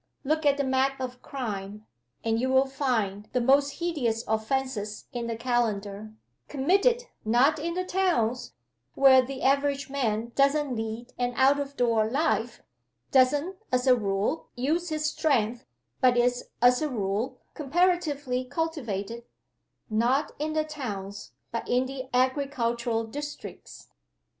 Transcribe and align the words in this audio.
Look 0.23 0.47
at 0.47 0.57
the 0.57 0.63
Map 0.63 0.99
of 0.99 1.21
Crime, 1.21 1.85
and 2.23 2.39
you 2.41 2.49
will 2.49 2.65
find 2.65 3.29
the 3.33 3.39
most 3.39 3.73
hideous 3.75 4.23
offenses 4.27 5.05
in 5.13 5.27
the 5.27 5.35
calendar, 5.35 6.11
committed 6.47 7.03
not 7.23 7.59
in 7.59 7.75
the 7.75 7.83
towns, 7.83 8.53
where 8.95 9.21
the 9.21 9.43
average 9.43 9.91
man 9.91 10.31
doesn't 10.33 10.75
lead 10.75 11.13
an 11.19 11.35
out 11.35 11.59
of 11.59 11.77
door 11.77 12.09
life, 12.09 12.63
doesn't 13.11 13.57
as 13.71 13.85
a 13.85 13.95
rule, 13.95 14.47
use 14.55 14.89
his 14.89 15.05
strength, 15.05 15.67
but 15.99 16.17
is, 16.17 16.45
as 16.63 16.81
a 16.81 16.89
rule, 16.89 17.39
comparatively 17.53 18.43
cultivated 18.43 19.23
not 19.87 20.31
in 20.39 20.53
the 20.53 20.63
towns, 20.63 21.33
but 21.51 21.69
in 21.69 21.85
the 21.85 22.09
agricultural 22.11 23.03
districts. 23.03 23.89